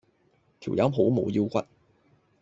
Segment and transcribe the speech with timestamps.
[0.59, 1.63] 條友好冇腰骨